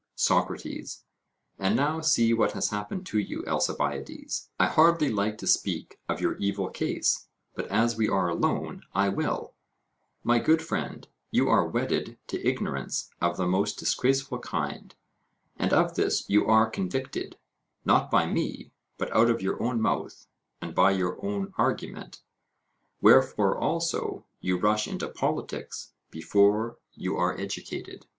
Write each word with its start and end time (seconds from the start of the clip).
SOCRATES: 0.15 1.03
And 1.59 1.75
now 1.75 2.01
see 2.01 2.33
what 2.33 2.53
has 2.53 2.71
happened 2.71 3.05
to 3.05 3.19
you, 3.19 3.45
Alcibiades! 3.45 4.49
I 4.59 4.65
hardly 4.65 5.09
like 5.11 5.37
to 5.37 5.45
speak 5.45 5.99
of 6.09 6.19
your 6.19 6.37
evil 6.37 6.69
case, 6.69 7.27
but 7.53 7.67
as 7.67 7.95
we 7.97 8.09
are 8.09 8.27
alone 8.27 8.81
I 8.95 9.09
will: 9.09 9.53
My 10.23 10.39
good 10.39 10.63
friend, 10.63 11.07
you 11.29 11.49
are 11.49 11.67
wedded 11.67 12.17
to 12.29 12.43
ignorance 12.43 13.11
of 13.21 13.37
the 13.37 13.45
most 13.45 13.77
disgraceful 13.77 14.39
kind, 14.39 14.95
and 15.55 15.71
of 15.71 15.93
this 15.93 16.27
you 16.27 16.47
are 16.47 16.67
convicted, 16.67 17.37
not 17.85 18.09
by 18.09 18.25
me, 18.25 18.71
but 18.97 19.15
out 19.15 19.29
of 19.29 19.43
your 19.43 19.61
own 19.61 19.79
mouth 19.79 20.25
and 20.63 20.73
by 20.73 20.89
your 20.89 21.23
own 21.23 21.53
argument; 21.59 22.23
wherefore 23.01 23.55
also 23.55 24.25
you 24.39 24.57
rush 24.57 24.87
into 24.87 25.07
politics 25.07 25.91
before 26.09 26.79
you 26.95 27.17
are 27.17 27.37
educated. 27.39 28.07